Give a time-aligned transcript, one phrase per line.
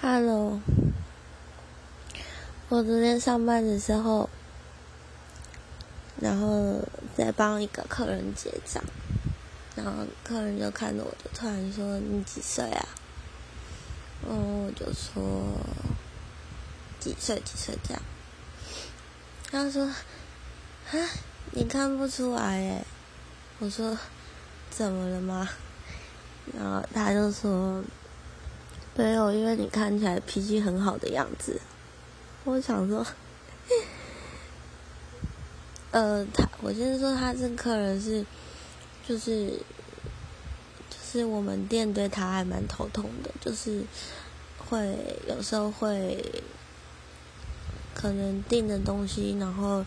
[0.00, 0.60] Hello，
[2.68, 4.30] 我昨天上班的时候，
[6.20, 6.80] 然后
[7.16, 8.80] 在帮一个客人结账，
[9.74, 12.88] 然后客人就看着我，就突然说：“你几岁啊？”
[14.24, 15.58] 然后我就说
[17.00, 17.34] ：“几岁？
[17.40, 18.02] 几岁？”这样，
[19.50, 19.84] 他说
[20.92, 21.08] ：“啊，
[21.50, 22.84] 你看不出来耶。”
[23.58, 23.98] 我说
[24.70, 25.48] ：“怎么了吗？”
[26.56, 27.82] 然后他就说。
[28.98, 31.60] 没有，因为你看起来脾气很好的样子。
[32.42, 33.06] 我想说，
[35.92, 38.26] 呃，他，我先说他这客人是，
[39.06, 39.50] 就是，
[40.90, 43.84] 就是我们店对他还蛮头痛的，就是
[44.68, 46.42] 会有时候会
[47.94, 49.86] 可能订的东西，然后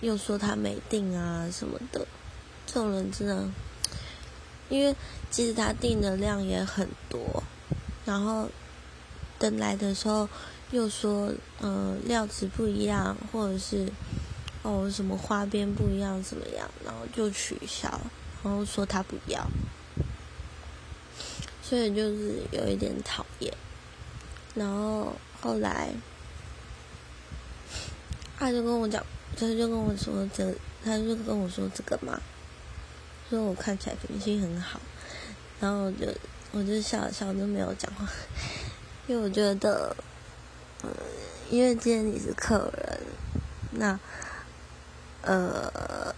[0.00, 2.04] 又说他没订啊什么的。
[2.66, 3.48] 这种人真的，
[4.68, 4.96] 因为
[5.30, 7.44] 其实他订的量也很多。
[8.12, 8.46] 然后
[9.38, 10.28] 等来的时候
[10.70, 13.90] 又说，嗯，料子不一样，或者是
[14.60, 16.70] 哦什么花边不一样，怎么样？
[16.84, 17.88] 然后就取消，
[18.44, 19.42] 然后说他不要，
[21.62, 23.50] 所以就是有一点讨厌。
[24.54, 25.88] 然后后来
[28.38, 29.02] 他就跟我讲，
[29.34, 30.54] 他就跟我说这，
[30.84, 32.20] 他就跟我说这个嘛，
[33.30, 34.78] 说我看起来品性很好，
[35.58, 36.06] 然后就。
[36.54, 38.06] 我就笑笑，就没有讲话，
[39.06, 39.96] 因为我觉得，
[40.82, 40.90] 嗯，
[41.48, 43.00] 因为今天你是客人，
[43.70, 43.98] 那，
[45.22, 46.14] 呃，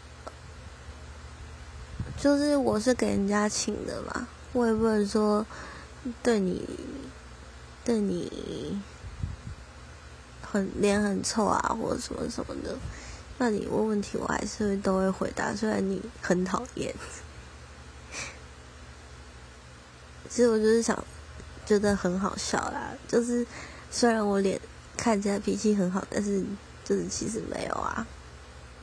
[2.19, 5.47] 就是我是给人家请的嘛，我也不能说
[6.21, 6.69] 对你，
[7.85, 8.83] 对你
[10.43, 12.77] 很脸很臭啊，或者什么什么的，
[13.39, 16.93] 那你问问题，我还是都会回答，虽然你很讨厌。
[20.29, 20.97] 其实我就是想，
[21.67, 22.93] 觉得很好笑啦。
[23.07, 23.47] 就是
[23.91, 24.61] 虽然我脸
[24.97, 26.45] 看起来脾气很好，但是
[26.85, 28.07] 就是其实没有啊。